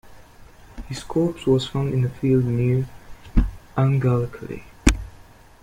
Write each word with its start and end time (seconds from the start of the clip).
His 0.87 1.03
corpse 1.03 1.45
was 1.45 1.67
found 1.67 1.93
in 1.93 2.03
a 2.03 2.09
field 2.09 2.45
near 2.45 2.87
Aughnacloy. 3.77 4.63